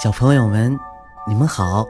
[0.00, 0.78] 小朋友们，
[1.26, 1.84] 你们好，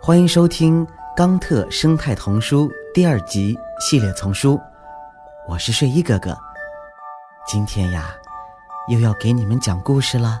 [0.00, 0.84] 欢迎收听
[1.16, 4.60] 《冈特生态童书》第二集系列丛书。
[5.48, 6.36] 我是睡衣哥哥，
[7.46, 8.12] 今天呀，
[8.88, 10.40] 又要给你们讲故事了。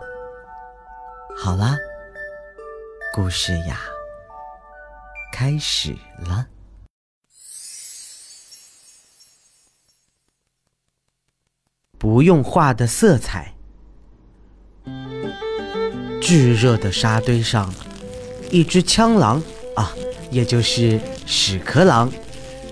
[1.38, 1.76] 好啦，
[3.14, 3.78] 故事呀，
[5.32, 6.48] 开始了。
[11.96, 13.51] 不用画的色彩。
[16.22, 17.74] 炙热的沙堆上，
[18.48, 19.42] 一只枪狼
[19.74, 19.92] 啊，
[20.30, 22.10] 也就是屎壳郎，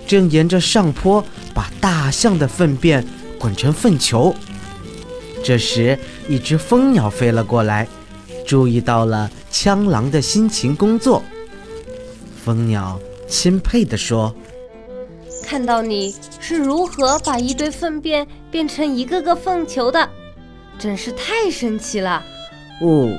[0.07, 1.23] 正沿着上坡
[1.53, 3.05] 把大象的粪便
[3.37, 4.33] 滚成粪球。
[5.43, 7.85] 这时，一只蜂鸟飞了过来，
[8.47, 11.21] 注意到了枪狼的辛勤工作。
[12.43, 12.97] 蜂鸟
[13.27, 14.33] 钦佩地说
[15.45, 20.09] ：“看到你是如何把一堆粪便变成一个个粪球的，
[20.79, 22.23] 真是太神奇了。”
[22.81, 23.11] 哦。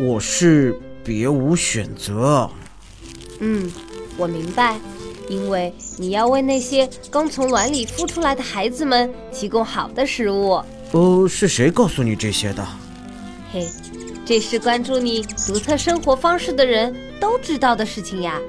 [0.00, 2.48] 我是别无选择。
[3.40, 3.70] 嗯，
[4.16, 4.80] 我明白，
[5.28, 10.52] 因为你要为那些刚从卵里孵出来的孩子们提供好的食物。
[10.92, 12.66] 哦，是谁告诉你这些的？
[13.52, 13.68] 嘿，
[14.24, 18.40] 这是关注你独特生活方式的人都知道的事情呀。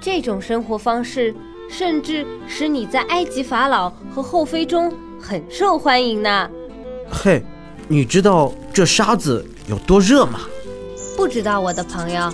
[0.00, 1.34] 这种生活方式
[1.68, 6.48] 甚至使你在埃及法老和后妃中很受欢迎呢。
[7.10, 7.42] 嘿，
[7.88, 10.42] 你知道这沙子有多热吗？
[11.16, 12.32] 不知道我的朋友，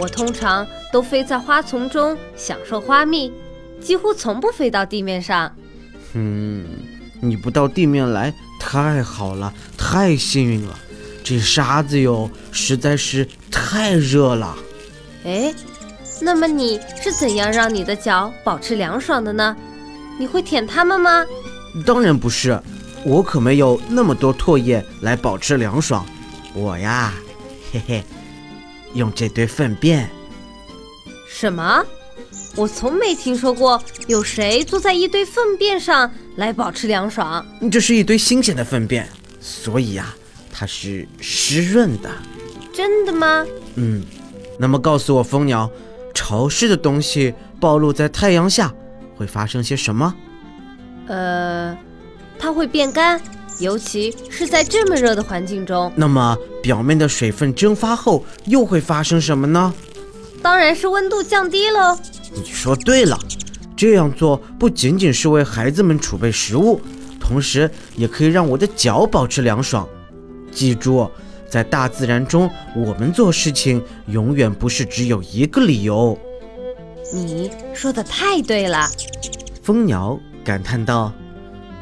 [0.00, 3.32] 我通常都飞在花丛中享受花蜜，
[3.80, 5.50] 几乎从不飞到地面上。
[6.14, 6.66] 嗯，
[7.20, 10.76] 你不到地面来太好了，太幸运了。
[11.22, 14.56] 这沙子哟，实在是太热了。
[15.24, 15.54] 哎，
[16.20, 19.56] 那么你是怎样让你的脚保持凉爽的呢？
[20.18, 21.24] 你会舔它们吗？
[21.86, 22.60] 当然不是，
[23.04, 26.04] 我可没有那么多唾液来保持凉爽。
[26.52, 27.14] 我呀。
[27.72, 28.04] 嘿嘿，
[28.94, 30.08] 用这堆粪便？
[31.28, 31.84] 什么？
[32.56, 37.46] 我从没听说过有谁坐在一堆粪便上来保持凉爽。
[37.70, 39.08] 这是一堆新鲜的粪便，
[39.40, 40.14] 所以呀，
[40.52, 42.10] 它是湿润的。
[42.72, 43.46] 真的吗？
[43.76, 44.02] 嗯。
[44.58, 45.70] 那么告诉我，蜂鸟，
[46.12, 48.74] 潮湿的东西暴露在太阳下
[49.16, 50.12] 会发生些什么？
[51.06, 51.78] 呃，
[52.38, 53.20] 它会变干。
[53.58, 59.74] 尤其是在这么热的环境中，那么表面的水分蒸发后又会发生什么呢？
[60.40, 61.98] 当然是温度降低喽。
[62.32, 63.18] 你说对了，
[63.76, 66.80] 这样做不仅仅是为孩子们储备食物，
[67.18, 69.88] 同时也可以让我的脚保持凉爽。
[70.52, 71.10] 记住，
[71.50, 76.16] 在大自然中，我们做事情永远不是只有一个理由。
[77.12, 78.88] 你说的太对了，
[79.62, 81.12] 蜂鸟感叹道。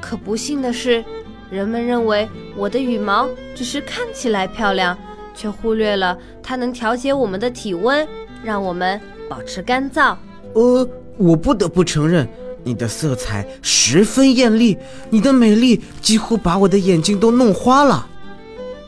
[0.00, 1.04] 可不幸的是。
[1.50, 4.96] 人们认为我的羽毛只是看起来漂亮，
[5.34, 8.06] 却忽略了它能调节我们的体温，
[8.42, 10.16] 让我们保持干燥。
[10.54, 12.26] 呃，我不得不承认，
[12.64, 14.76] 你的色彩十分艳丽，
[15.10, 18.08] 你的美丽几乎把我的眼睛都弄花了。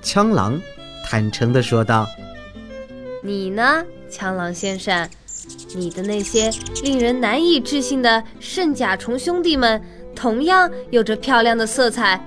[0.03, 0.61] 枪狼
[1.05, 2.07] 坦诚地说道
[3.23, 5.09] ：“你呢，枪狼先生？
[5.75, 6.51] 你的那些
[6.83, 9.81] 令人难以置信的圣甲虫兄弟们，
[10.15, 12.21] 同样有着漂亮的色彩。”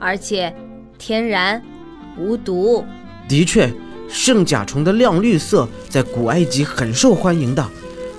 [0.00, 0.52] 而且，
[0.98, 1.62] 天然，
[2.18, 2.82] 无毒。
[3.28, 3.70] 的确，
[4.08, 7.64] 圣甲虫的亮绿色在古埃及很受欢迎的。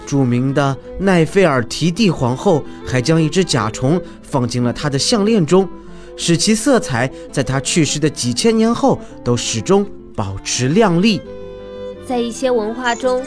[0.06, 5.68] 著名的奈菲尔提蒂皇后还将一只甲虫放进了她的项链中，
[6.16, 11.20] 使其色彩在她去世的几千年后都始终保持亮丽。
[12.06, 13.24] 在一些文化中，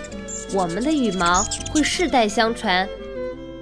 [0.55, 1.43] 我们的羽毛
[1.73, 2.89] 会世代相传，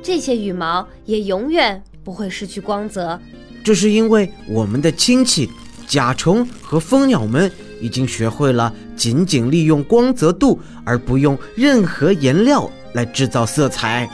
[0.03, 3.19] 这些羽毛也永远不会失去光泽。
[3.65, 5.51] 这是因为我们的亲戚
[5.87, 7.51] 甲虫和蜂鸟们
[7.81, 14.09] 已经学会了仅仅利用光泽度，而不用任何颜料来制造色彩。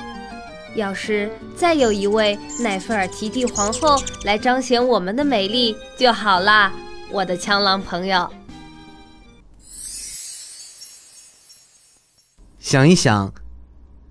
[0.74, 6.72] 要是再有一位奈菲尔提蒂皇后来彰显我们的美丽就好啦，
[7.10, 8.28] 我的枪狼朋友。
[12.60, 13.32] 想一想，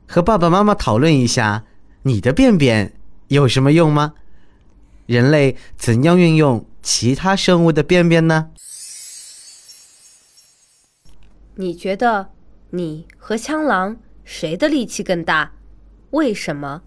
[0.07, 1.63] 和爸爸妈妈讨论一下，
[2.01, 2.93] 你的便便
[3.27, 4.13] 有什么用吗？
[5.07, 8.51] 人类怎样运用其他生物的便便呢？
[11.55, 12.29] 你觉得
[12.71, 15.53] 你和枪狼谁的力气更大？
[16.09, 16.81] 为什么？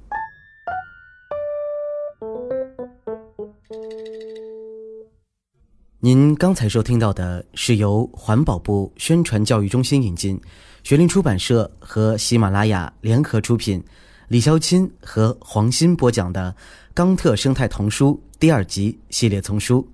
[6.01, 10.39] 您刚才收听到的是由环保部宣传教育中心引进，
[10.83, 13.83] 学林出版社和喜马拉雅联合出品，
[14.31, 16.55] 李潇钦和黄鑫播讲的。
[16.95, 19.89] 冈特生态童书第二集系列丛书，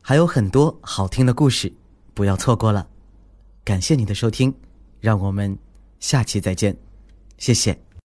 [0.00, 1.72] 还有很多好听的故事，
[2.14, 2.86] 不要错过了。
[3.64, 4.54] 感谢你的收听，
[5.00, 5.58] 让我们
[5.98, 6.76] 下期再见，
[7.36, 7.76] 谢谢。